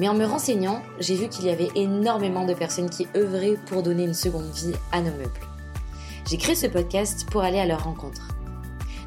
[0.00, 3.82] Mais en me renseignant, j'ai vu qu'il y avait énormément de personnes qui œuvraient pour
[3.82, 5.28] donner une seconde vie à nos meubles.
[6.26, 8.28] J'ai créé ce podcast pour aller à leur rencontre.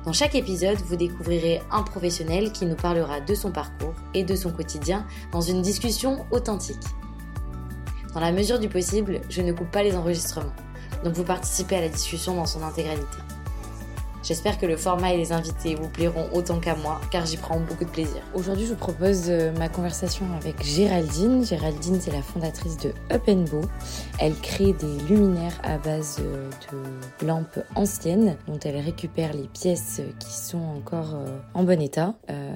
[0.05, 4.35] Dans chaque épisode, vous découvrirez un professionnel qui nous parlera de son parcours et de
[4.35, 6.85] son quotidien dans une discussion authentique.
[8.13, 10.53] Dans la mesure du possible, je ne coupe pas les enregistrements,
[11.03, 13.17] donc vous participez à la discussion dans son intégralité.
[14.23, 17.59] J'espère que le format et les invités vous plairont autant qu'à moi, car j'y prends
[17.59, 18.21] beaucoup de plaisir.
[18.33, 21.43] Aujourd'hui, je vous propose euh, ma conversation avec Géraldine.
[21.43, 23.67] Géraldine, c'est la fondatrice de Up Bow.
[24.19, 26.49] Elle crée des luminaires à base euh,
[27.19, 32.15] de lampes anciennes, dont elle récupère les pièces qui sont encore euh, en bon état.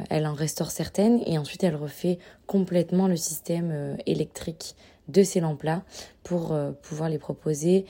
[0.10, 4.76] Elle en restaure certaines et ensuite elle refait complètement le système électrique
[5.10, 5.84] de ces lampes-là
[6.24, 7.86] pour pouvoir les proposer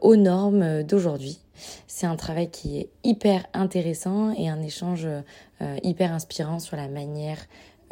[0.00, 1.41] aux normes d'aujourd'hui.
[1.86, 5.06] C'est un travail qui est hyper intéressant et un échange
[5.62, 7.38] euh, hyper inspirant sur la manière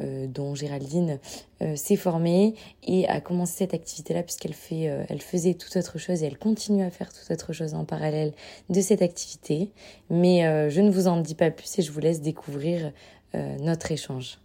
[0.00, 1.18] euh, dont Géraldine
[1.62, 6.22] euh, s'est formée et a commencé cette activité-là puisqu'elle fait, elle faisait toute autre chose
[6.22, 8.32] et elle continue à faire toute autre chose en parallèle
[8.70, 9.70] de cette activité.
[10.08, 12.92] Mais je ne vous en dis pas plus et je vous laisse découvrir
[13.34, 14.38] notre échange.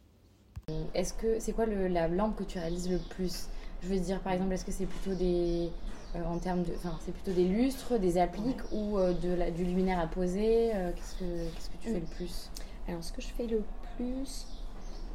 [0.94, 3.47] Est-ce que c'est quoi la lampe que tu réalises le plus?
[3.86, 5.69] Je veux dire, par exemple, est-ce que c'est plutôt des
[6.16, 9.52] euh, en termes de, enfin, c'est plutôt des lustres, des appliques ou euh, de la,
[9.52, 12.50] du luminaire à poser euh, qu'est-ce, que, tu fais le plus?
[12.88, 13.63] Alors, ce que je fais le
[13.95, 14.47] plus,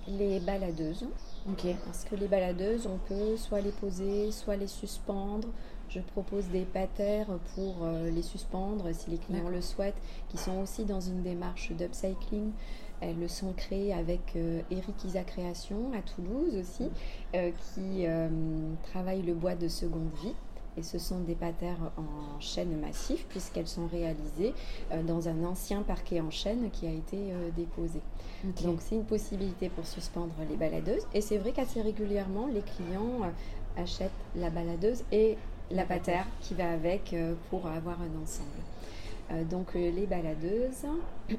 [0.06, 1.06] les baladeuses.
[1.48, 1.66] Ok.
[1.84, 5.48] Parce que les baladeuses, on peut soit les poser, soit les suspendre.
[5.88, 7.26] Je propose des patères
[7.56, 12.52] pour les suspendre si les clients le souhaitent, qui sont aussi dans une démarche d'upcycling.
[13.00, 14.37] Elles sont créées avec
[14.71, 16.91] Eric Isa Création à Toulouse aussi,
[17.33, 18.05] qui
[18.91, 20.34] travaille le bois de seconde vie.
[20.77, 24.55] Et ce sont des patères en chêne massif puisqu'elles sont réalisées
[24.93, 28.00] euh, dans un ancien parquet en chêne qui a été euh, déposé.
[28.65, 31.06] Donc c'est une possibilité pour suspendre les baladeuses.
[31.12, 35.37] Et c'est vrai qu'assez régulièrement, les clients euh, achètent la baladeuse et
[35.71, 37.15] la patère qui va avec
[37.49, 38.49] pour avoir un ensemble.
[39.32, 40.86] Euh, donc euh, les baladeuses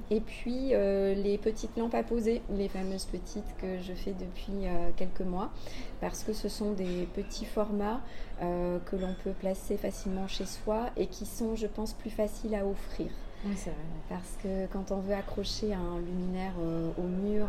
[0.09, 4.67] et puis euh, les petites lampes à poser, les fameuses petites que je fais depuis
[4.95, 5.51] quelques mois
[5.99, 8.01] parce que ce sont des petits formats
[8.39, 12.65] que l'on peut placer facilement chez soi et qui sont je pense plus faciles à
[12.65, 13.09] offrir.
[13.45, 13.79] Oui, c'est vrai.
[14.09, 16.53] Parce que quand on veut accrocher un luminaire
[16.97, 17.47] au mur,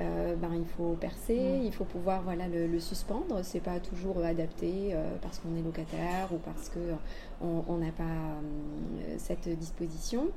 [0.00, 3.40] euh, ben, il faut percer, il faut pouvoir voilà, le, le suspendre.
[3.42, 6.78] C'est pas toujours adapté euh, parce qu'on est locataire ou parce que
[7.40, 10.28] on n'a pas euh, cette disposition.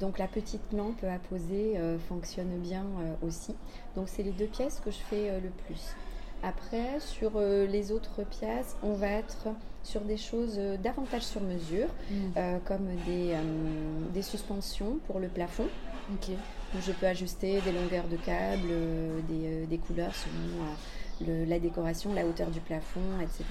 [0.00, 1.74] donc la petite lampe à poser
[2.08, 2.84] fonctionne bien
[3.22, 3.54] aussi.
[3.94, 5.94] Donc c'est les deux pièces que je fais le plus.
[6.42, 9.48] Après, sur les autres pièces, on va être
[9.82, 12.58] sur des choses davantage sur mesure, mm.
[12.64, 13.34] comme des,
[14.12, 15.66] des, suspensions pour le plafond.
[16.12, 16.30] Ok
[16.80, 22.12] je peux ajuster des longueurs de câbles, euh, euh, des, couleurs selon euh, la décoration,
[22.14, 23.44] la hauteur du plafond, etc.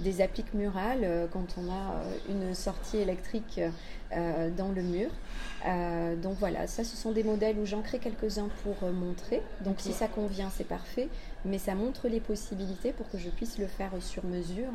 [0.00, 3.60] Des appliques murales quand on a une sortie électrique
[4.12, 5.08] dans le mur.
[6.22, 9.42] donc voilà, ça ce sont des modèles où j'en crée quelques-uns pour montrer.
[9.64, 11.08] Donc si ça convient, c'est parfait.
[11.46, 14.70] Mais ça montre les possibilités pour que je puisse le faire sur mesure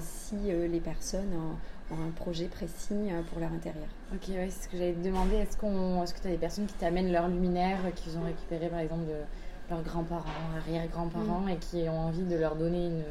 [0.00, 1.34] si les personnes
[1.92, 3.86] un projet précis euh, pour leur intérieur.
[4.12, 5.36] Ok, c'est ce que j'allais te demander.
[5.36, 8.24] Est-ce, qu'on, est-ce que tu as des personnes qui t'amènent leurs luminaires euh, qu'ils ont
[8.24, 9.14] récupérés par exemple de
[9.70, 10.24] leurs grands-parents,
[10.56, 11.48] arrière-grands-parents mm.
[11.50, 13.04] et qui ont envie de leur donner une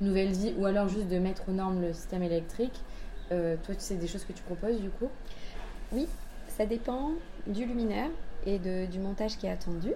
[0.00, 2.80] nouvelle vie ou alors juste de mettre aux normes le système électrique
[3.32, 5.08] euh, Toi, tu sais des choses que tu proposes du coup?
[5.92, 6.06] Oui,
[6.48, 7.12] ça dépend
[7.46, 8.10] du luminaire
[8.46, 9.92] et de, du montage qui est attendu.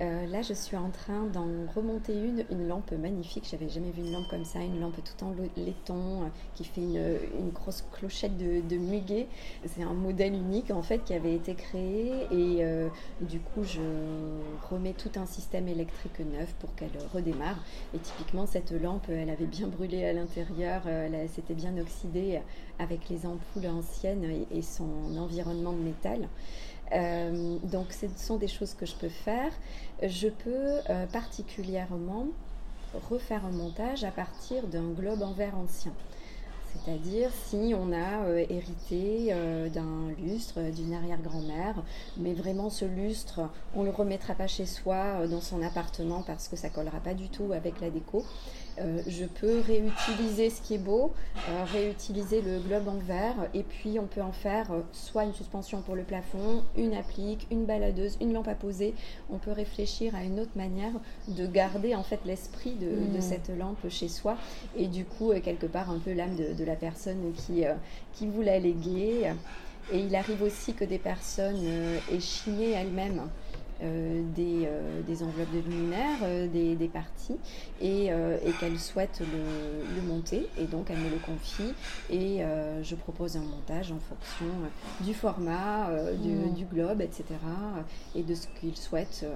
[0.00, 3.48] Euh, là, je suis en train d'en remonter une, une lampe magnifique.
[3.50, 6.82] J'avais jamais vu une lampe comme ça, une lampe tout en laiton euh, qui fait
[6.82, 9.26] une, grosse clochette de, muguet.
[9.66, 12.88] C'est un modèle unique en fait qui avait été créé et euh,
[13.22, 13.80] du coup, je
[14.70, 17.58] remets tout un système électrique neuf pour qu'elle redémarre.
[17.94, 22.40] Et typiquement, cette lampe, elle avait bien brûlé à l'intérieur, elle s'était bien oxydée
[22.78, 26.28] avec les ampoules anciennes et son environnement de métal.
[26.92, 29.52] Euh, donc ce sont des choses que je peux faire.
[30.02, 32.28] Je peux euh, particulièrement
[33.10, 35.92] refaire un montage à partir d'un globe en verre ancien.
[36.72, 39.34] C'est-à-dire si on a euh, hérité
[39.72, 41.82] d'un lustre, d'une arrière-grand-mère,
[42.16, 43.40] mais vraiment ce lustre,
[43.74, 47.14] on ne le remettra pas chez soi dans son appartement parce que ça collera pas
[47.14, 48.24] du tout avec la déco.
[48.80, 51.12] Euh, je peux réutiliser ce qui est beau,
[51.48, 55.34] euh, réutiliser le globe en verre et puis on peut en faire euh, soit une
[55.34, 58.94] suspension pour le plafond, une applique, une baladeuse, une lampe à poser.
[59.30, 60.92] On peut réfléchir à une autre manière
[61.28, 63.20] de garder en fait l'esprit de, mmh.
[63.20, 64.36] cette lampe chez soi
[64.76, 67.64] et du coup quelque part un peu l'âme de, la personne qui,
[68.12, 69.32] qui vous l'a léguée.
[69.90, 71.64] Et il arrive aussi que des personnes
[72.20, 73.22] chiné elles-mêmes
[73.82, 77.36] euh, euh, des, enveloppes de luminaire, euh, des, parties,
[77.80, 80.46] et, et qu'elle souhaite le, monter.
[80.58, 81.74] Et donc elle me le confie
[82.10, 82.40] et
[82.82, 84.46] je propose un montage en fonction
[85.00, 86.54] du format, mmh.
[86.54, 87.24] du, globe, etc.
[88.14, 89.26] et de ce qu'il souhaite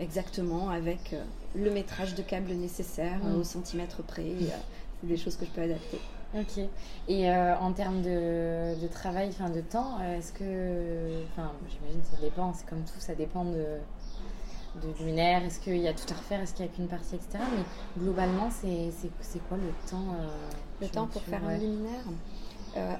[0.00, 1.14] exactement avec
[1.54, 3.38] le métrage de câble nécessaire mmh.
[3.38, 4.32] au centimètre près.
[5.00, 6.00] C'est des choses que je peux adapter.
[6.36, 6.58] Ok.
[7.06, 11.22] Et euh, en termes de, de travail, enfin de temps, euh, est-ce que.
[11.30, 13.78] Enfin, j'imagine que ça dépend, c'est comme tout, ça dépend de,
[14.82, 15.44] de luminaire.
[15.44, 17.38] Est-ce qu'il y a tout à refaire Est-ce qu'il n'y a qu'une partie, etc.
[17.56, 18.90] Mais globalement, c'est
[19.48, 20.26] quoi le temps euh,
[20.80, 22.04] Le temps pour faire un luminaire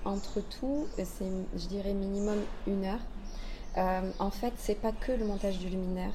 [0.04, 1.24] Entre tout, c'est,
[1.56, 2.38] je dirais, minimum
[2.68, 4.12] une heure.
[4.20, 6.12] en fait, c'est pas que le montage du luminaire.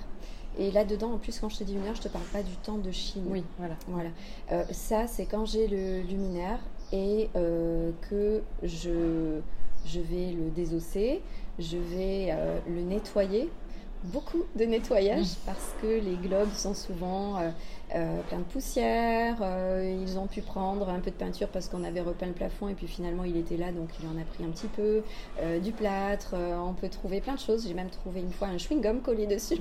[0.57, 2.55] Et là-dedans, en plus, quand je te dis une heure, je te parle pas du
[2.55, 3.25] temps de Chine.
[3.27, 3.75] Oui, voilà.
[3.87, 4.09] voilà.
[4.71, 6.59] ça, c'est quand j'ai le luminaire
[6.91, 9.39] et euh, que je,
[9.85, 11.21] je vais le désosser,
[11.57, 13.49] je vais euh, le nettoyer.
[14.01, 15.45] Beaucoup de nettoyage mmh.
[15.45, 17.35] parce que les globes sont souvent
[17.93, 19.35] euh, pleins de poussière.
[19.83, 22.75] ils ont pu prendre un peu de peinture parce qu'on avait repeint le plafond et
[22.75, 25.03] puis finalement il était là donc il en a pris un petit peu.
[25.61, 27.67] du plâtre, on peut trouver plein de choses.
[27.67, 29.57] J'ai même trouvé une fois un chewing-gum collé dessus.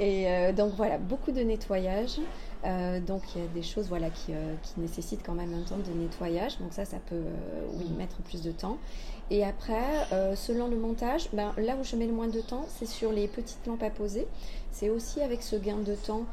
[0.00, 0.26] Et
[0.56, 2.18] donc voilà, beaucoup de nettoyage.
[2.64, 5.62] Euh, donc il y a des choses voilà, qui, euh, qui, nécessitent quand même un
[5.62, 6.58] temps de nettoyage.
[6.58, 8.78] Donc ça, ça peut euh, oui, mettre plus de temps.
[9.30, 9.82] Et après,
[10.36, 13.28] selon le montage, ben, là où je mets le moins de temps, c'est sur les
[13.28, 14.26] petites lampes à poser.
[14.72, 16.24] C'est aussi avec ce gain de temps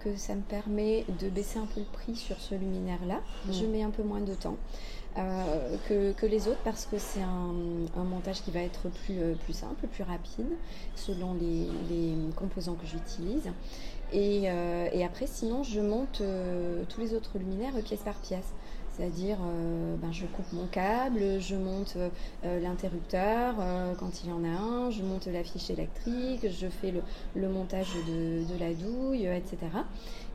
[0.00, 3.20] que ça me permet de baisser un peu le prix sur ce luminaire-là.
[3.46, 3.52] Mm.
[3.52, 4.56] Je mets un peu moins de temps.
[5.88, 7.54] Que, que, les autres parce que c'est un,
[7.96, 10.50] un, montage qui va être plus, plus simple, plus rapide
[10.96, 13.50] selon les, les composants que j'utilise.
[14.14, 18.52] Euh, et, après, sinon, je monte euh, tous les autres luminaires pièce par pièce.
[18.90, 21.96] C'est-à-dire, euh, ben, je coupe mon câble, je monte
[22.44, 23.56] l'interrupteur
[23.98, 26.94] quand il y en a un, je monte la fiche électrique, je fais
[27.34, 29.56] le, montage de, la douille, etc.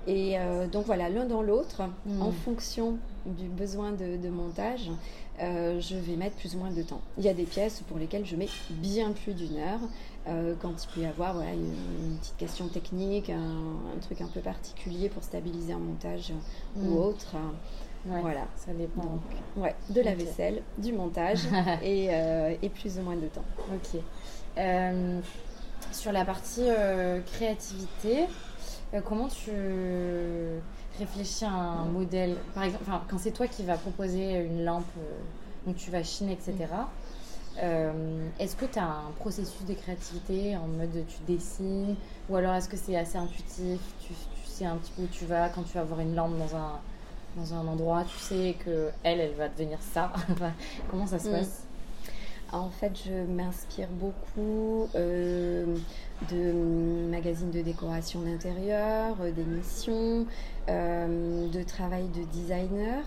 [0.08, 0.38] Et
[0.72, 2.22] donc voilà, l'un dans l'autre, hmm.
[2.22, 4.90] en fonction du besoin de montage,
[5.42, 7.02] euh, je vais mettre plus ou moins de temps.
[7.18, 9.80] Il y a des pièces pour lesquelles je mets bien plus d'une heure.
[10.28, 15.08] Euh, quand il peut y avoir une, petite question technique, un, truc un peu particulier
[15.08, 16.34] pour stabiliser un montage
[16.76, 16.98] ou mm.
[16.98, 17.36] autre.
[18.06, 18.48] voilà.
[18.58, 19.20] Ça dépend.
[19.56, 21.44] ouais, de la vaisselle, du montage
[21.84, 23.46] euh, et, plus ou moins de temps.
[23.74, 24.02] Ok.
[25.94, 26.68] sur la partie
[27.32, 28.26] créativité,
[29.06, 29.52] comment tu
[30.98, 35.20] réfléchis à un modèle, par exemple, quand c'est toi qui vas proposer une lampe, euh,
[35.66, 36.68] donc tu vas chiner, etc.,
[37.62, 41.96] euh, est-ce que tu as un processus de créativité en mode tu dessines
[42.30, 44.14] ou alors est-ce que c'est assez intuitif tu,
[44.46, 46.80] sais un petit peu où tu vas quand tu vas voir une lampe dans un,
[47.36, 50.12] dans un endroit, tu sais que elle, elle va devenir ça.
[50.92, 51.32] Comment ça se mm.
[51.32, 51.64] passe?
[52.52, 55.66] En fait, je m'inspire beaucoup euh,
[56.32, 56.52] de
[57.12, 60.26] magazines de décoration d'intérieur, d'émissions,
[60.68, 63.04] euh, de travail de designer.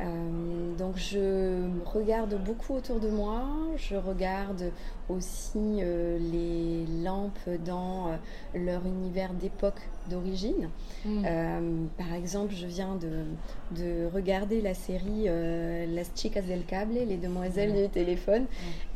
[0.00, 3.44] Euh, donc je regarde beaucoup autour de moi,
[3.76, 4.72] je regarde
[5.08, 8.18] aussi euh, les lampes dans
[8.54, 9.80] leur univers d'époque
[10.10, 10.68] d'origine.
[11.04, 11.86] Mm.
[11.96, 17.88] par exemple, je viens de, regarder la série Las Chicas del Cable, les demoiselles du
[17.88, 18.46] téléphone,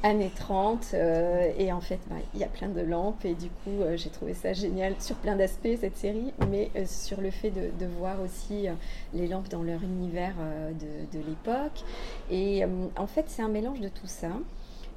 [0.03, 0.95] années 30,
[1.59, 4.35] et en fait, bah, il y a plein de lampes, et du coup, j'ai trouvé
[4.35, 8.67] ça génial sur plein d'aspects, cette série, mais sur le fait de, de voir aussi
[9.15, 10.35] les lampes dans leur univers
[10.81, 11.85] de de, l'époque.
[12.31, 14.31] Et euh, en fait, c'est un mélange de tout ça.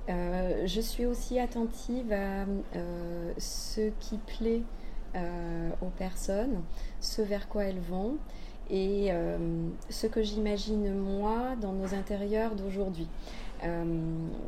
[0.09, 4.63] Euh, je suis aussi attentive à euh, ce qui plaît
[5.81, 6.61] aux personnes,
[6.99, 8.17] ce vers quoi elles vont
[8.69, 9.09] et
[9.89, 13.07] ce que j'imagine moi dans nos intérieurs d'aujourd'hui.
[13.63, 13.83] Euh,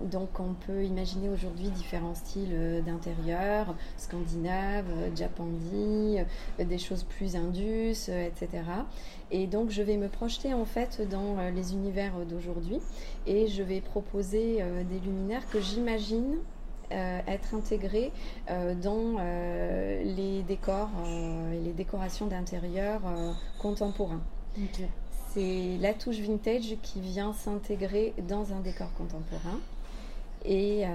[0.10, 6.18] donc on peut imaginer aujourd'hui différents styles euh, d'intérieur, scandinave, euh, japandi,
[6.60, 8.64] des choses plus indus, etc.
[9.32, 12.80] Et donc je vais me projeter en fait dans les univers d'aujourd'hui.
[13.26, 16.38] Et je vais proposer des luminaires que j'imagine
[16.90, 18.12] être intégrés
[18.82, 19.18] dans
[20.04, 20.90] les décors
[21.54, 23.02] et les décorations d'intérieur
[23.60, 24.22] contemporains
[25.34, 29.60] c'est la touche vintage qui vient s'intégrer dans un décor contemporain.
[30.46, 30.86] Et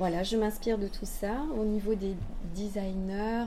[0.00, 1.42] voilà, je m'inspire de tout ça.
[1.58, 2.14] Au niveau des
[2.54, 3.44] designers,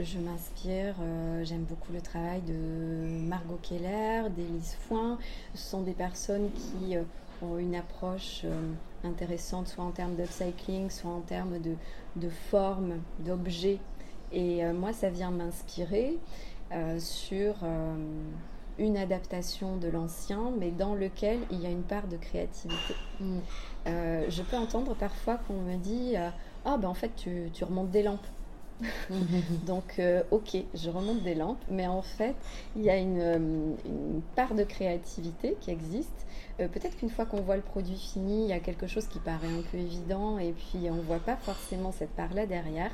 [0.00, 5.16] je m'inspire, euh, j'aime beaucoup le travail de Margot Keller, d'Élise Foin.
[5.54, 7.04] Ce sont des personnes qui euh,
[7.40, 8.72] ont une approche euh,
[9.04, 11.76] intéressante, soit en termes d'upcycling, soit en termes de,
[12.16, 13.78] de forme, d'objets.
[14.32, 16.18] Et moi, ça vient m'inspirer
[16.98, 17.54] sur
[18.78, 22.94] une adaptation de l'ancien, mais dans lequel il y a une part de créativité.
[23.20, 23.38] Mm.
[23.86, 26.30] Euh, je peux entendre parfois qu'on me dit euh,
[26.64, 28.26] Ah, ben en fait, tu, tu remontes des lampes.
[29.66, 32.34] Donc, euh, ok, je remonte des lampes, mais en fait,
[32.74, 36.26] il y a une, une part de créativité qui existe.
[36.58, 39.48] Peut-être qu'une fois qu'on voit le produit fini, il y a quelque chose qui paraît
[39.48, 42.92] un peu évident et puis on ne voit pas forcément cette part-là derrière.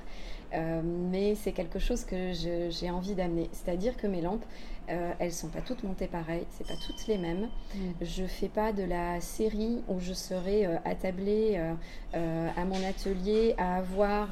[0.52, 3.48] Mais c'est quelque chose que j'ai envie d'amener.
[3.52, 4.44] C'est-à-dire que mes lampes,
[4.90, 7.48] euh, elles sont pas toutes montées pareil, c'est pas toutes les mêmes.
[7.74, 7.78] Mm.
[8.00, 11.74] Je fais pas de la série où je serai euh, attablée euh,
[12.14, 14.28] euh, à mon atelier à avoir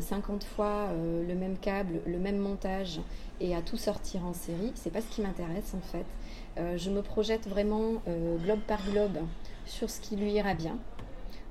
[0.00, 3.00] 50 fois le même câble, le même montage
[3.40, 4.72] et à tout sortir en série.
[4.74, 6.76] C'est pas ce qui m'intéresse en fait.
[6.78, 8.02] je me projette vraiment
[8.42, 9.18] globe par globe
[9.66, 10.78] sur ce qui lui ira bien.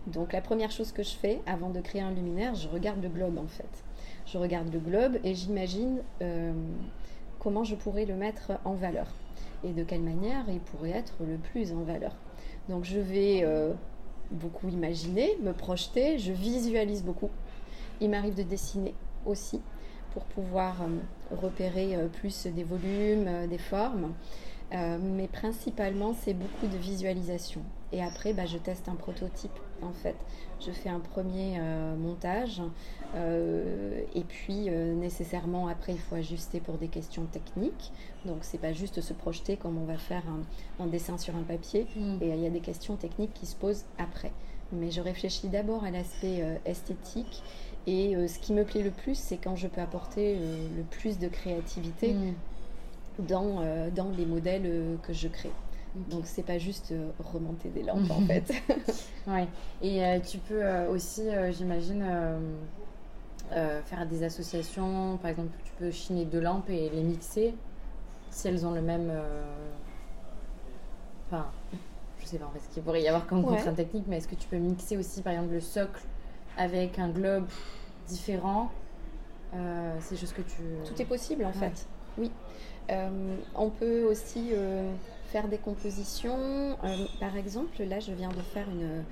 [0.07, 3.09] Donc la première chose que je fais avant de créer un luminaire, je regarde le
[3.09, 3.83] globe en fait.
[4.25, 6.01] Je regarde le globe et j'imagine
[7.39, 9.07] comment je pourrais le mettre en valeur
[9.63, 12.15] et de quelle manière il pourrait être le plus en valeur.
[12.69, 13.73] Donc je vais euh,
[14.31, 17.29] beaucoup imaginer, me projeter, je visualise beaucoup.
[17.99, 18.93] Il m'arrive de dessiner
[19.25, 19.61] aussi
[20.13, 24.13] pour pouvoir euh, repérer euh, plus des volumes, des formes.
[24.71, 27.61] Mais principalement, c'est beaucoup de visualisation.
[27.91, 30.15] Et après, bah, je teste un prototype en fait.
[30.59, 32.61] Je fais un premier euh, montage
[33.15, 37.91] euh, et puis euh, nécessairement après il faut ajuster pour des questions techniques.
[38.25, 40.23] Donc c'est pas juste se projeter comme on va faire
[40.79, 42.17] un, dessin sur un papier mm.
[42.21, 44.31] et il y a des questions techniques qui se posent après.
[44.71, 47.43] Mais je réfléchis d'abord à l'aspect esthétique
[47.87, 51.27] et ce qui me plaît le plus c'est quand je peux apporter le plus de
[51.27, 52.33] créativité mm.
[53.21, 53.61] Dans,
[53.95, 55.51] dans les modèles que je crée.
[55.95, 58.51] Donc c'est pas juste euh, remonter des lampes en fait.
[59.27, 59.47] ouais.
[59.81, 62.05] Et euh, tu peux euh, aussi, j'imagine,
[63.49, 65.17] faire des associations.
[65.17, 67.53] Par exemple, tu peux chiner deux lampes et les mixer
[68.29, 69.11] si elles ont le même.
[71.27, 71.47] Enfin,
[72.19, 74.27] je sais pas en fait ce qu'il pourrait y avoir comme contrainte technique, mais est-ce
[74.27, 76.01] que tu peux mixer aussi par exemple le socle
[76.57, 77.47] avec un globe
[78.07, 78.71] différent?
[79.99, 80.61] C'est juste que tu.
[80.85, 81.85] Tout est possible en fait.
[82.17, 82.31] Oui.
[83.55, 84.53] on peut aussi
[85.31, 86.77] faire des compositions.
[86.83, 89.03] Euh, par exemple, là, je viens de faire une,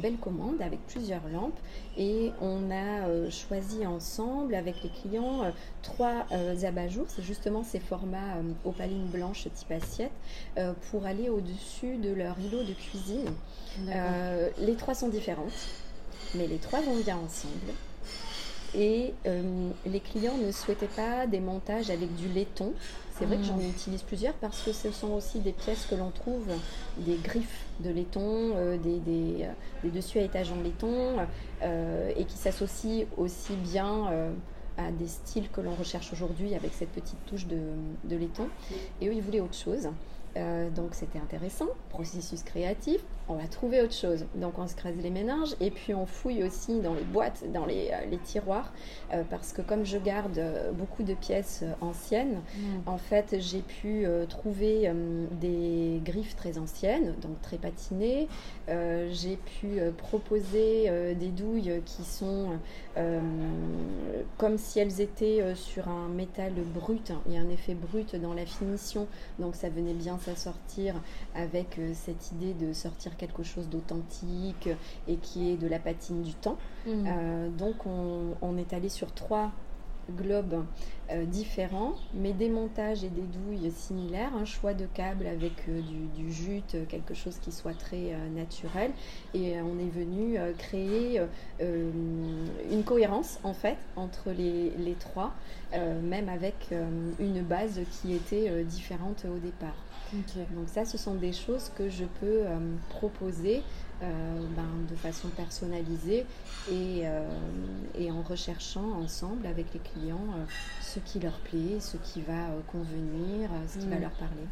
[0.00, 1.58] belle commande avec plusieurs lampes
[1.98, 5.50] et on a euh, choisi ensemble avec les clients euh,
[5.82, 6.24] trois
[6.64, 7.04] abat-jours.
[7.08, 10.12] C'est justement ces formats opalines blanches type assiette
[10.90, 13.30] pour aller au-dessus de leur îlot de cuisine.
[14.58, 15.52] les trois sont différentes,
[16.34, 17.74] mais les trois vont bien ensemble.
[18.76, 19.14] Et
[19.86, 22.72] les clients ne souhaitaient pas des montages avec du laiton
[23.16, 26.10] c'est vrai que j'en utilise plusieurs parce que ce sont aussi des pièces que l'on
[26.10, 26.48] trouve,
[26.98, 29.52] des griffes de laiton, euh, des, des, euh,
[29.84, 31.16] des, dessus à étage en laiton,
[31.62, 34.32] euh, et qui s'associent aussi bien
[34.76, 37.60] à des styles que l'on recherche aujourd'hui avec cette petite touche de,
[38.02, 38.48] de laiton.
[39.00, 39.88] Et eux, ils voulaient autre chose.
[40.36, 44.26] Euh, donc c'était intéressant, processus créatif, on va trouver autre chose.
[44.34, 47.66] Donc on se crase les méninges et puis on fouille aussi dans les boîtes, dans
[47.66, 48.72] les, euh, tiroirs,
[49.12, 50.40] euh, parce que comme je garde
[50.74, 52.62] beaucoup de pièces anciennes, mm.
[52.86, 54.90] en fait j'ai pu trouver
[55.40, 58.28] des griffes très anciennes, donc très patinées.
[58.68, 62.58] j'ai pu proposer des douilles qui sont
[64.38, 67.12] comme si elles étaient sur un métal brut.
[67.26, 69.06] Il y a un effet brut dans la finition,
[69.38, 70.94] donc ça venait bien sortir
[71.34, 74.68] avec euh, cette idée de sortir quelque chose d'authentique
[75.08, 76.58] et qui est de la patine du temps.
[76.86, 76.90] Mmh.
[77.06, 79.50] Euh, donc on, est allé sur trois
[80.16, 80.64] globes
[81.10, 86.32] euh, différents, mais des montages et des douilles similaires, un choix de câbles avec du,
[86.32, 88.90] jute, quelque chose qui soit très naturel,
[89.34, 91.20] et on est venu créer
[91.60, 95.32] une cohérence en fait entre les, les trois,
[95.72, 96.54] même avec
[97.18, 99.76] une base qui était différente au départ.
[100.54, 102.58] Donc ça, ce sont des choses que je peux euh,
[102.90, 103.62] proposer
[104.02, 106.26] euh, ben, de façon personnalisée
[106.70, 107.28] et, euh,
[107.98, 110.26] et, en recherchant ensemble avec les clients
[110.94, 114.02] ce qui leur plaît, ce qui va convenir, ce qui va mm.
[114.02, 114.46] leur parler.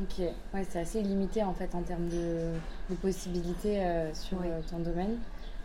[0.00, 0.18] Ok,
[0.54, 4.38] ouais, c'est assez limité en fait en termes de, possibilités sur
[4.70, 5.16] ton domaine.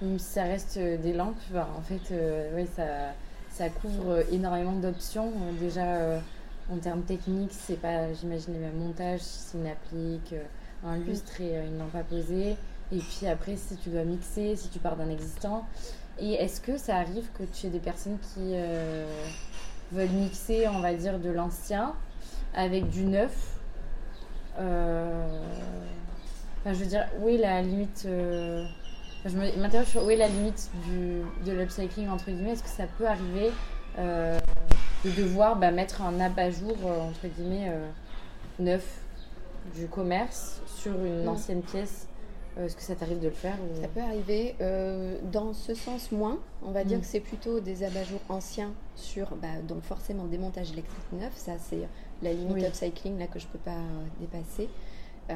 [0.01, 2.13] Même si ça reste des lampes, ben, en fait,
[2.55, 3.13] ouais, ça,
[3.51, 5.31] ça couvre énormément d'options.
[5.59, 6.21] déjà
[6.71, 10.33] en termes techniques, c'est pas, j'imagine, les mêmes montages, c'est une applique,
[10.85, 12.55] un lustre et une lampe à poser.
[12.91, 15.65] Et puis après, si tu dois mixer, si tu pars d'un existant.
[16.19, 18.53] Et est-ce que ça arrive que tu aies des personnes qui
[19.91, 21.93] veulent mixer, on va dire, de l'ancien
[22.55, 23.57] avec du neuf
[24.59, 25.41] euh,
[26.59, 28.65] Enfin, je veux dire, où est la limite euh,
[29.25, 32.51] Je m'interroge sur où est la limite du, de l'upcycling, entre guillemets.
[32.51, 33.51] Est-ce que ça peut arriver
[33.99, 34.39] euh,
[35.03, 37.69] de devoir bah, mettre un abat-jour, entre guillemets,
[38.59, 39.01] neuf
[39.75, 41.29] du commerce sur une mm.
[41.29, 42.07] ancienne pièce
[42.57, 44.55] est-ce que ça t'arrive de le faire Ça peut arriver.
[45.31, 46.39] dans ce sens, moins.
[46.63, 47.01] On va dire mm.
[47.01, 51.35] que c'est plutôt des abat-jours anciens sur, bah, donc forcément des montages électriques neufs.
[51.35, 51.87] Ça, c'est
[52.21, 53.81] la limite upcycling là, que je ne peux pas
[54.19, 54.69] dépasser.
[55.29, 55.35] Euh,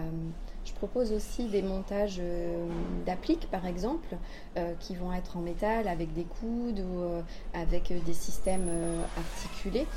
[0.66, 2.68] je propose aussi des montages euh,
[3.06, 4.18] d'appliques, par exemple,
[4.58, 8.70] euh, qui vont être en métal avec des coudes ou avec des systèmes
[9.18, 9.88] articulés.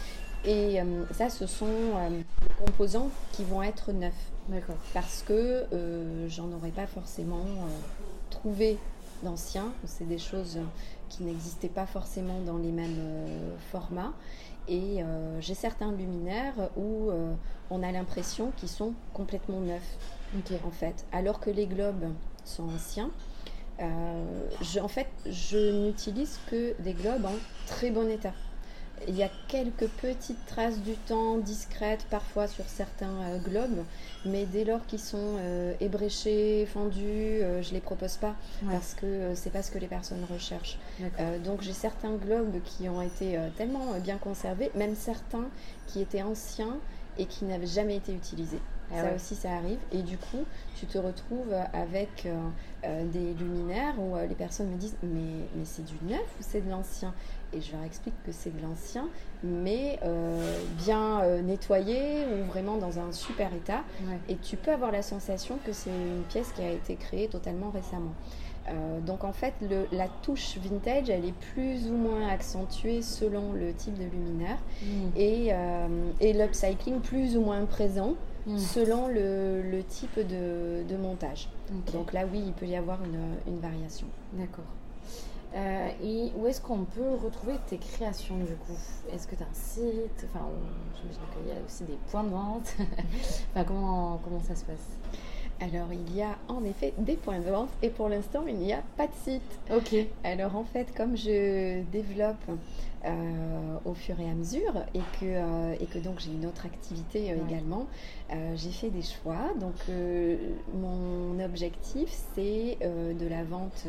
[0.45, 0.79] Et
[1.11, 4.30] ça, ce sont des composants qui vont être neufs.
[4.51, 4.77] D'accord.
[4.93, 5.67] Parce que
[6.29, 7.47] j'en aurais pas forcément
[8.31, 8.79] trouvé
[9.23, 9.73] d'anciens.
[9.85, 10.59] C'est des choses
[11.09, 13.01] qui n'existaient pas forcément dans les mêmes
[13.71, 14.13] formats.
[14.71, 17.33] Et euh, j'ai certains luminaires où euh,
[17.71, 19.99] on a l'impression qu'ils sont complètement neufs,
[20.65, 21.05] en fait.
[21.11, 22.13] Alors que les globes
[22.45, 23.11] sont anciens.
[23.81, 27.35] Euh, je, en fait, je n'utilise que des globes en
[27.67, 28.33] très bon état.
[29.09, 33.85] Il y a quelques petites traces du temps discrètes parfois sur certains euh, globes,
[34.27, 38.35] mais dès lors qu'ils sont euh, ébréchés, fendus, euh, je les propose pas
[38.71, 40.79] parce que c'est pas ce que les personnes recherchent.
[41.45, 45.47] donc j'ai certains globes qui ont été tellement bien conservés, même certains
[45.87, 46.77] qui étaient anciens
[47.19, 48.61] et qui n'avaient jamais été utilisés.
[48.93, 49.79] Ah ça aussi, ça arrive.
[49.93, 50.45] Et du coup,
[50.77, 52.29] tu te retrouves avec
[52.83, 56.71] des luminaires où les personnes me disent Mais, mais c'est du neuf ou c'est de
[56.71, 57.15] l'ancien?
[57.53, 59.09] Et je leur explique que c'est de l'ancien,
[59.43, 63.83] mais euh, bien euh, nettoyé ou vraiment dans un super état.
[64.29, 67.71] Et tu peux avoir la sensation que c'est une pièce qui a été créée totalement
[67.71, 68.15] récemment.
[68.69, 73.53] Euh, donc en fait, le, la touche vintage, elle est plus ou moins accentuée selon
[73.53, 74.87] le type de luminaire mm.
[75.17, 75.53] et,
[76.21, 78.15] et l'upcycling plus ou moins présent
[78.47, 78.59] mm.
[78.59, 81.49] selon le, le, type de, de montage.
[81.93, 84.07] Donc là, oui, il peut y avoir une, une variation.
[84.35, 84.65] D'accord.
[85.55, 88.79] Euh, et où est-ce qu'on peut retrouver tes créations du coup?
[89.13, 90.27] Est-ce que tu as un site?
[90.29, 90.47] Enfin,
[90.95, 92.77] j'imagine qu'il y a aussi des points de vente.
[93.55, 94.99] enfin, comment, comment ça se passe?
[95.63, 98.73] Alors, il y a en effet des points de vente et pour l'instant, il n'y
[98.73, 99.61] a pas de site.
[99.71, 99.95] Ok.
[100.25, 102.49] Alors, en fait, comme je développe
[103.05, 106.65] euh, au fur et à mesure et que, euh, et que donc j'ai une autre
[106.65, 107.87] activité également,
[108.55, 109.53] j'ai fait des choix.
[109.59, 109.75] Donc,
[110.75, 113.87] mon objectif, c'est de la vente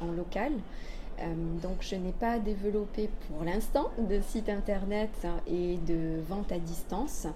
[0.00, 0.52] en local.
[1.20, 5.10] Euh, donc je n'ai pas développé pour l'instant de site internet
[5.46, 7.26] et de vente à distance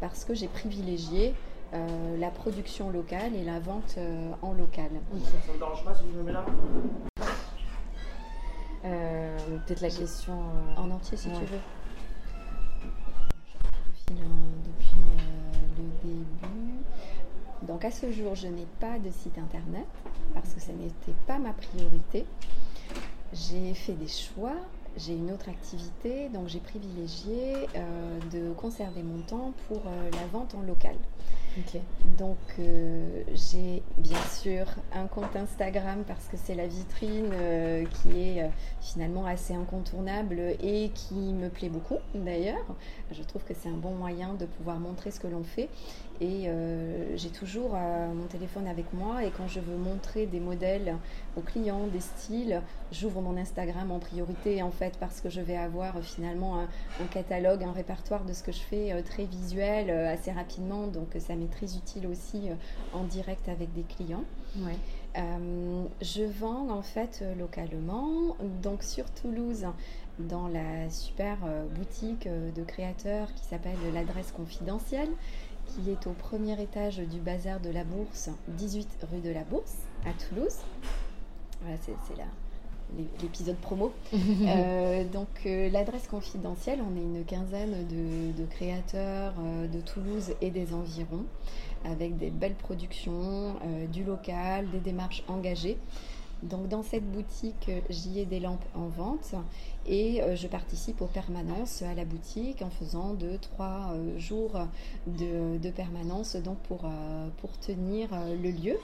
[0.00, 1.34] parce que j'ai privilégié
[1.74, 4.90] euh, la production locale et la vente euh, en local.
[5.12, 6.44] Ça ne me dérange pas si je me mets là
[9.66, 10.34] Peut-être la question
[10.76, 11.58] en entier si tu veux.
[14.08, 14.24] Je file
[14.64, 15.00] depuis
[15.76, 16.84] le début.
[17.62, 19.86] Donc à ce jour, je n'ai pas de site internet
[20.34, 22.24] parce que ça n'était pas ma priorité.
[23.32, 24.54] J'ai fait des choix,
[24.96, 30.26] j'ai une autre activité, donc j'ai privilégié euh, de conserver mon temps pour euh, la
[30.32, 30.96] vente en local.
[32.18, 37.30] Donc euh, j'ai bien sûr un compte Instagram parce que c'est la vitrine
[37.90, 38.50] qui est
[38.82, 42.66] finalement assez incontournable et qui me plaît beaucoup d'ailleurs.
[43.10, 45.70] Je trouve que c'est un bon moyen de pouvoir montrer ce que l'on fait
[46.20, 50.40] et euh, j'ai toujours euh, mon téléphone avec moi et quand je veux montrer des
[50.40, 50.96] modèles
[51.36, 55.56] aux clients, des styles, j'ouvre mon Instagram en priorité en fait parce que je vais
[55.56, 60.32] avoir euh, finalement un, catalogue, un répertoire de ce que je fais très visuel assez
[60.32, 60.86] rapidement.
[60.86, 62.48] Donc ça m'est très utile aussi
[62.92, 64.24] en direct avec des clients.
[65.14, 69.66] je vends en fait localement, donc sur Toulouse,
[70.18, 71.38] dans la super
[71.74, 75.10] boutique de créateurs qui s'appelle l'adresse confidentielle
[75.66, 79.76] qui est au premier étage du bazar de la Bourse, 18 rue de la Bourse,
[80.04, 80.56] à Toulouse.
[81.62, 81.92] Voilà, c'est
[83.22, 83.92] l'épisode promo.
[84.46, 90.50] Euh, donc euh, l'adresse confidentielle, on est une quinzaine de, créateurs euh, de Toulouse et
[90.50, 91.24] des environs,
[91.84, 93.56] avec des belles productions,
[93.92, 95.78] du local, des démarches engagées.
[96.46, 99.34] Donc dans cette boutique, j'y ai des lampes en vente
[99.86, 103.18] et euh, je participe aux permanences à la boutique en faisant 2-3
[103.60, 104.52] euh, jours
[105.06, 108.08] de, permanence donc pour, euh, pour tenir
[108.42, 108.76] le lieu.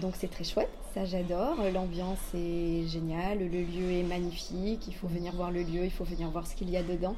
[0.00, 1.56] donc c'est très chouette, ça j'adore.
[1.72, 4.86] L'ambiance est géniale, le lieu est magnifique.
[4.88, 7.16] Il faut venir voir le lieu, il faut venir voir ce qu'il y a dedans.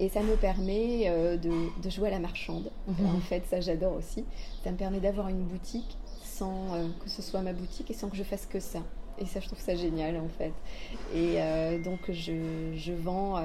[0.00, 2.70] et ça me permet de, jouer à la marchande.
[2.88, 3.16] Mhm.
[3.16, 4.24] En fait, ça j'adore aussi.
[4.64, 5.96] Ça me permet d'avoir une boutique
[6.38, 8.80] sans que ce soit ma boutique et sans que je fasse que ça.
[9.18, 10.52] Et ça, je trouve ça génial en fait.
[11.14, 11.38] Et
[11.82, 13.36] donc, je, je vends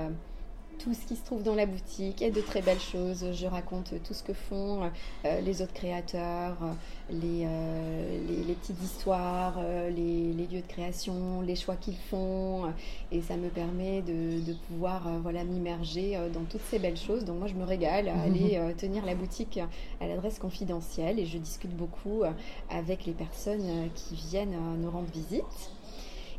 [0.83, 3.25] tout ce qui se trouve dans la boutique et de très belles choses.
[3.33, 4.89] Je raconte tout ce que font
[5.25, 6.73] euh, les autres créateurs, euh,
[7.11, 12.63] les, les, petites histoires, euh, les, lieux de création, les choix qu'ils font.
[13.11, 17.25] Et ça me permet de, de pouvoir voilà, m'immerger dans toutes ces belles choses.
[17.25, 19.59] Donc moi, je me régale à aller tenir la boutique
[19.99, 22.23] à l'adresse confidentielle et je discute beaucoup
[22.69, 25.71] avec les personnes qui viennent nous rendre visite.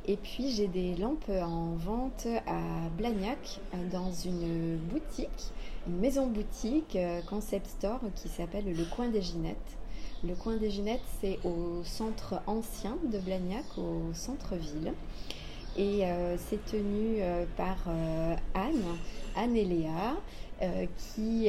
[0.08, 3.60] Et puis j'ai des lampes en vente à Blagnac
[3.92, 5.52] dans une boutique,
[5.86, 9.56] une maison boutique euh, concept store qui s'appelle le Coin des Ginettes.
[10.24, 14.92] Le Coin des Ginettes, c'est au centre ancien de Blagnac, au centre-ville.
[15.76, 17.76] Et euh, c'est tenu euh, par
[18.54, 18.84] Anne,
[19.36, 20.16] Anne et Léa,
[20.96, 21.48] qui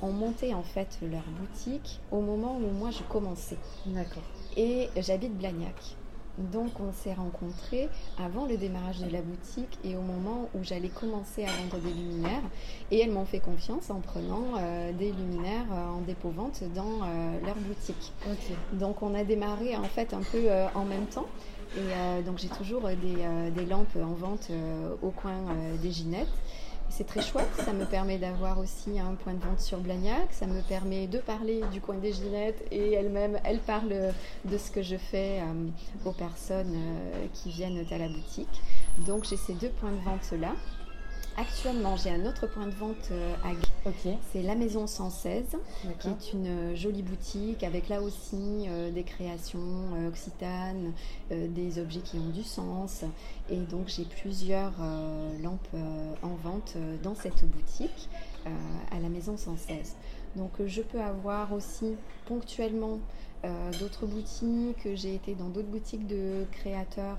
[0.00, 3.58] ont monté en fait leur boutique au moment où moi je commençais.
[3.84, 4.22] D'accord.
[4.56, 5.96] Et j'habite Blagnac.
[6.38, 10.88] Donc on s'est rencontrés avant le démarrage de la boutique et au moment où j'allais
[10.88, 12.42] commencer à vendre des luminaires.
[12.90, 17.40] Et elles m'ont fait confiance en prenant euh, des luminaires euh, en dépôt-vente dans euh,
[17.44, 18.12] leur boutique.
[18.72, 21.26] Donc on a démarré en fait un peu en même temps.
[21.76, 24.48] Et donc j'ai toujours des, des, lampes en vente
[25.02, 25.40] au coin
[25.82, 26.28] des Ginettes.
[26.96, 30.46] C'est très chouette, ça me permet d'avoir aussi un point de vente sur Blagnac, ça
[30.46, 34.12] me permet de parler du coin des Ginettes et elle-même, elle parle
[34.44, 38.62] de ce que je fais euh, aux personnes euh, qui viennent à la boutique.
[39.08, 40.52] Donc j'ai ces deux points de vente-là.
[41.36, 44.16] Actuellement, j'ai un autre point de vente euh, à okay.
[44.32, 45.56] C'est la Maison 116,
[45.98, 49.60] qui est une euh, jolie boutique avec là aussi euh, des créations
[50.06, 50.92] occitanes,
[51.30, 53.04] des objets qui ont du sens.
[53.50, 54.72] Et donc, j'ai plusieurs
[55.42, 55.74] lampes
[56.22, 58.08] en vente dans cette boutique
[58.90, 59.96] à la Maison 116.
[60.36, 61.94] Donc, je peux avoir aussi
[62.26, 63.00] ponctuellement
[63.80, 64.88] d'autres boutiques.
[64.94, 67.18] J'ai été dans d'autres boutiques de créateurs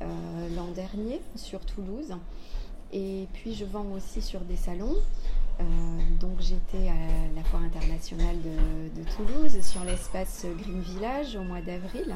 [0.00, 2.14] l'an dernier sur Toulouse.
[2.92, 4.96] Et puis je vends aussi sur des salons.
[5.60, 5.64] Euh,
[6.20, 12.14] donc j'étais à la foire internationale de, Toulouse sur l'espace Green Village au mois d'avril.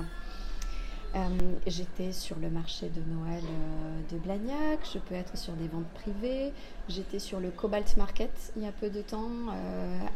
[1.15, 1.19] Euh,
[1.67, 5.89] j'étais sur le marché de Noël euh, de Blagnac, je peux être sur des ventes
[5.95, 6.53] privées.
[6.89, 9.49] J'étais sur le Cobalt Market il y a peu de temps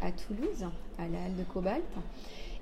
[0.01, 0.65] à Toulouse,
[0.97, 1.83] à la halle de Cobalt.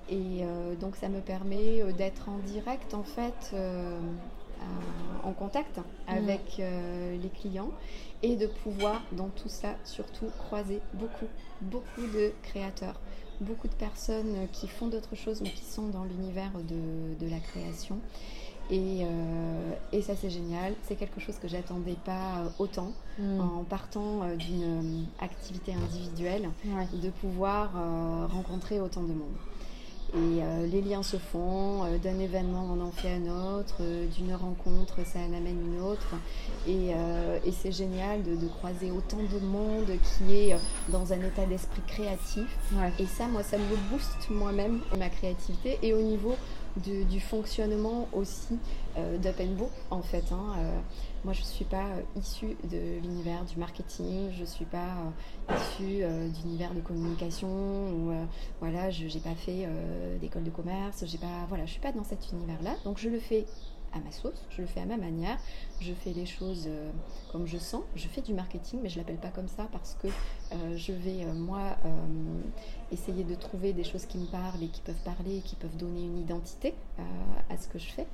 [0.10, 0.44] Et
[0.80, 3.56] donc ça me permet d'être en direct en fait
[5.26, 7.72] en contact avec euh, les clients
[8.24, 11.28] et de pouvoir dans tout ça surtout croiser beaucoup,
[11.62, 13.00] beaucoup de créateurs,
[13.42, 17.98] beaucoup de personnes qui font d'autres choses mais qui sont dans l'univers de, la création.
[18.72, 23.40] Euh, et, ça c'est génial, c'est quelque chose que j'attendais pas autant mm.
[23.40, 26.50] en partant euh, d'une activité individuelle,
[26.94, 27.72] de pouvoir
[28.32, 29.36] rencontrer autant de monde.
[30.14, 34.06] Et euh, les liens se font, euh, d'un événement on en fait un autre, euh,
[34.08, 36.16] d'une rencontre ça en amène une autre.
[36.68, 36.94] Et,
[37.52, 40.56] c'est génial de, croiser autant de monde qui est
[40.90, 42.46] dans un état d'esprit créatif.
[43.00, 45.80] Et ça, moi, ça me booste moi-même, ma créativité.
[45.82, 46.36] Et au niveau
[46.78, 48.58] du fonctionnement aussi
[48.98, 50.26] d'Up Book, en fait.
[50.32, 50.82] Hein,
[51.26, 55.12] moi, je ne suis pas issue de l'univers du marketing, je ne suis pas
[55.50, 58.14] issue d'univers de communication, ou
[58.60, 59.68] voilà, je n'ai pas fait
[60.22, 63.20] d'école de commerce, pas, voilà, je ne suis pas dans cet univers-là, donc je le
[63.20, 63.46] fais
[63.94, 65.40] à ma sauce, je le fais à ma manière,
[65.80, 66.70] je fais les choses
[67.32, 70.10] comme je sens, je fais du marketing, mais je l'appelle pas comme ça parce que
[70.76, 71.76] je vais, moi,
[72.92, 75.78] essayer de trouver des choses qui me parlent et qui peuvent parler, et qui peuvent
[75.78, 76.76] donner une identité
[77.50, 78.06] à ce que je fais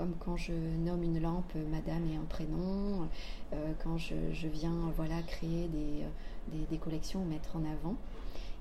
[0.00, 3.06] comme quand je nomme une lampe madame et un prénom,
[3.52, 4.14] euh, quand je,
[4.48, 7.96] viens voilà, créer des, euh, des, collections, mettre en avant.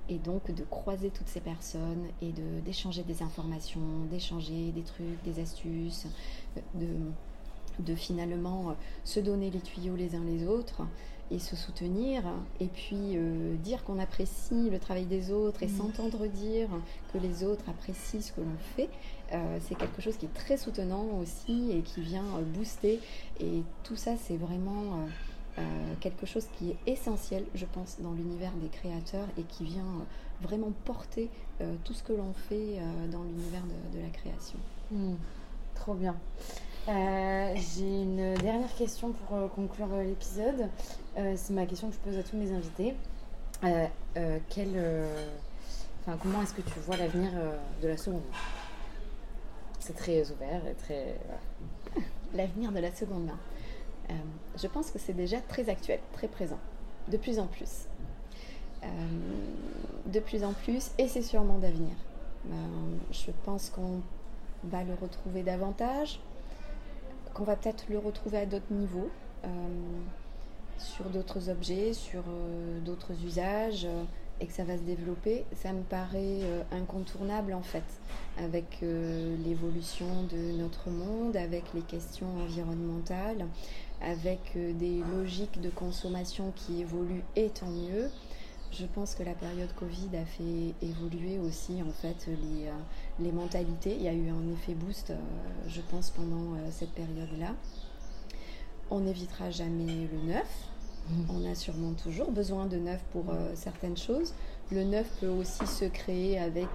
[0.10, 2.34] Et donc de croiser toutes ces personnes et
[2.66, 3.80] d'échanger des informations,
[4.12, 6.08] d'échanger des trucs, des astuces,
[6.74, 6.88] de,
[7.80, 8.76] de finalement
[9.06, 10.82] se donner les tuyaux les uns les autres
[11.32, 12.24] et se soutenir
[12.60, 15.78] et puis euh, dire qu'on apprécie le travail des autres et mmh.
[15.78, 16.70] s'entendre dire
[17.14, 19.19] que les autres apprécient ce que l'on fait, euh,
[19.62, 23.00] c'est quelque chose qui est très soutenant aussi et qui vient euh, booster.
[23.40, 25.08] Et tout ça, c'est vraiment
[26.00, 30.06] quelque chose qui est essentiel, je pense, dans l'univers des créateurs et qui vient
[30.42, 31.30] vraiment porter
[31.84, 32.80] tout ce que l'on fait
[33.12, 33.64] dans l'univers
[33.94, 34.58] de, la création.
[34.90, 35.16] Mmh.
[35.76, 36.16] trop bien.
[36.90, 40.70] Euh, j'ai une dernière question pour euh, conclure euh, l'épisode.
[41.16, 42.96] c'est ma question que je pose à tous mes invités.
[46.24, 47.30] comment est-ce que tu vois l'avenir
[47.82, 48.24] de la seconde?
[49.80, 51.16] C'est très ouvert et très.
[52.34, 53.40] L'avenir de la seconde main.
[54.10, 54.14] Euh,
[54.58, 56.60] je pense que c'est déjà très actuel, très présent,
[57.08, 57.88] de plus en plus.
[58.84, 58.88] Euh,
[60.06, 61.96] de plus en plus, et c'est sûrement d'avenir.
[62.48, 62.54] Euh,
[63.12, 64.02] je pense qu'on
[64.64, 66.20] va le retrouver davantage,
[67.34, 69.10] qu'on va peut-être le retrouver à d'autres niveaux,
[70.80, 72.24] sur d'autres objets, sur
[72.86, 73.88] d'autres usages
[74.42, 77.84] et que ça va se développer, ça me paraît incontournable en fait,
[78.38, 83.46] avec l'évolution de notre monde, avec les questions environnementales,
[84.02, 88.10] avec euh, des logiques de consommation qui évoluent et tant mieux.
[88.72, 92.72] Je pense que la période Covid a fait évoluer aussi en fait les, euh,
[93.20, 93.96] les mentalités.
[93.96, 95.16] Il y a eu un effet boost, euh,
[95.68, 97.56] je pense, pendant cette période-là.
[98.92, 100.70] On n'évitera jamais le neuf.
[101.10, 101.14] Mmh.
[101.30, 103.26] On a sûrement toujours besoin de neuf pour
[103.56, 104.34] certaines choses.
[104.72, 106.68] Le neuf peut aussi se créer avec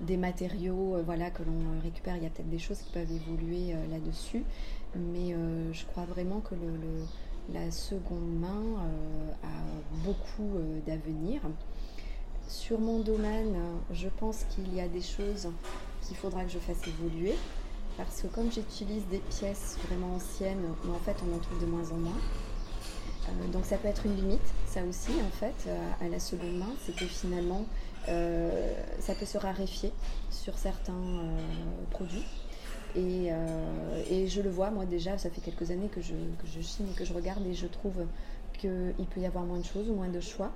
[0.00, 2.16] des matériaux voilà, que l'on récupère.
[2.16, 4.44] Il y a peut-être des choses qui peuvent évoluer là-dessus.
[4.94, 6.54] Mais euh, je crois vraiment que
[7.52, 11.40] la seconde main euh, a beaucoup euh, d'avenir.
[12.46, 13.56] Sur mon domaine,
[13.92, 15.50] je pense qu'il y a des choses
[16.02, 17.34] qu'il faudra que je fasse évoluer.
[17.98, 21.90] Parce que comme j'utilise des pièces vraiment anciennes, en fait on en trouve de moins
[21.90, 22.20] en moins.
[23.52, 25.68] donc ça peut être une limite, ça aussi en fait,
[26.00, 27.66] à la seconde main, c'est que finalement
[28.06, 29.92] ça peut se raréfier
[30.30, 30.94] sur certains
[31.90, 32.24] produits.
[32.96, 36.86] Euh, et, je le vois, moi déjà, ça fait quelques années que je, que chine
[36.90, 38.06] et que je regarde et je trouve
[38.54, 40.52] qu'il peut y avoir moins de choses ou moins de choix.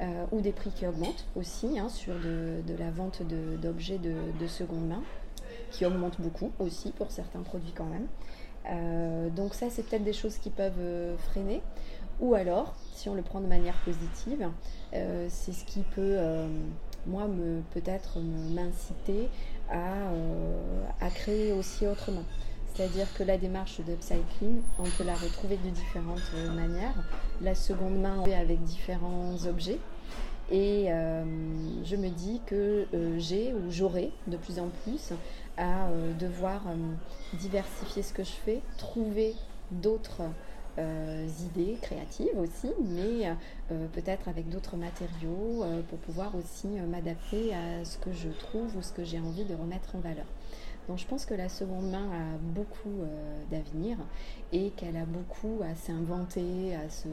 [0.00, 3.20] Euh, ou des prix qui augmentent aussi hein, sur de, la vente
[3.60, 5.02] d'objets de, seconde main,
[5.70, 8.06] qui augmentent beaucoup aussi pour certains produits quand même.
[8.70, 11.62] Euh, donc ça, c'est peut-être des choses qui peuvent freiner.
[12.20, 14.46] Ou alors, si on le prend de manière positive,
[14.92, 16.18] c'est ce qui peut,
[17.06, 19.28] moi, me peut-être m'inciter
[19.72, 22.24] euh, à, créer aussi autrement.
[22.74, 26.94] C'est-à-dire que la démarche d'upcycling, on peut la retrouver de différentes euh, manières.
[27.40, 29.78] La seconde main avec différents objets.
[30.50, 31.24] Et euh,
[31.90, 32.86] je me dis que
[33.18, 35.12] j'ai ou j'aurai de plus en plus
[35.56, 36.62] à devoir
[37.34, 39.34] diversifier ce que je fais, trouver
[39.72, 40.22] d'autres
[40.78, 43.26] euh, idées créatives aussi, mais
[43.72, 48.76] euh, peut-être avec d'autres matériaux euh, pour pouvoir aussi m'adapter à ce que je trouve
[48.76, 50.26] ou ce que j'ai envie de remettre en valeur.
[50.90, 53.04] Donc je pense que la seconde main a beaucoup
[53.48, 53.96] d'avenir
[54.50, 57.06] et qu'elle a beaucoup à s'inventer, à se,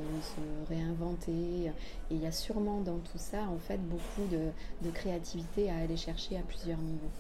[0.67, 1.67] réinventer.
[1.69, 1.71] Et
[2.09, 6.37] il y a sûrement dans tout ça en fait beaucoup de, créativité à aller chercher
[6.37, 7.11] à plusieurs niveaux.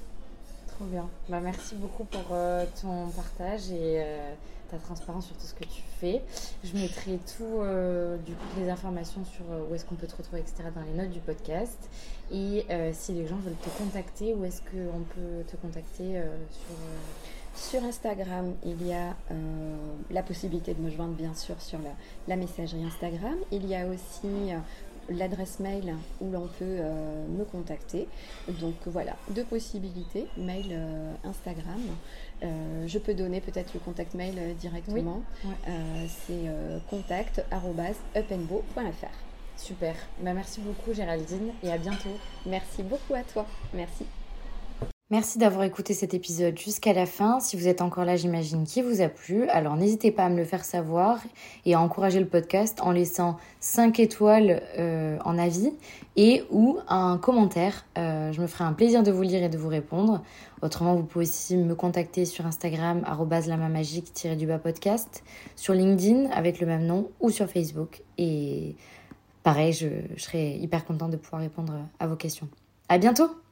[0.65, 1.07] Trop bien.
[1.29, 2.35] Bah, merci beaucoup pour
[2.81, 4.03] ton partage et
[4.69, 6.21] ta transparence sur tout ce que tu fais.
[6.63, 10.15] Je mettrai tout, euh, du coup, les informations sur euh, où est-ce qu'on peut te
[10.15, 11.89] retrouver, etc., dans les notes du podcast.
[12.31, 16.21] Et euh, si les gens veulent te contacter, où est-ce qu'on peut te contacter
[17.55, 17.83] sur.
[17.83, 19.15] Instagram, il y a
[20.11, 21.89] la possibilité de me joindre bien sûr sur la,
[22.27, 23.35] la messagerie Instagram.
[23.51, 24.53] Il y a aussi
[25.09, 28.07] l'adresse mail où l'on peut euh, me contacter.
[28.59, 31.81] Donc voilà, deux possibilités, mail, euh, Instagram.
[32.43, 35.21] Euh, je peux donner peut-être le contact mail directement.
[35.65, 36.51] C'est
[36.89, 39.27] contact.upenbo.fr.
[39.57, 39.95] Super.
[40.21, 42.15] Bah, merci beaucoup Géraldine et à bientôt.
[42.45, 43.45] Merci beaucoup à toi.
[43.73, 44.05] Merci.
[45.09, 47.39] Merci d'avoir écouté cet épisode jusqu'à la fin.
[47.39, 49.47] Si vous êtes encore là, j'imagine qu'il vous a plu.
[49.47, 51.21] Alors n'hésitez pas à me le faire savoir
[51.65, 55.71] et à encourager le podcast en laissant 5 étoiles euh, en avis
[56.17, 57.85] et ou un commentaire.
[57.97, 60.23] Euh, je me ferai un plaisir de vous lire et de vous répondre.
[60.61, 63.05] Autrement, vous pouvez aussi me contacter sur Instagram
[63.47, 65.23] lamamagique-du-bas podcast,
[65.55, 68.01] sur LinkedIn avec le même nom ou sur Facebook.
[68.17, 68.75] Et
[69.41, 72.49] pareil, je, je serai hyper contente de pouvoir répondre à vos questions.
[72.89, 73.46] À bientôt!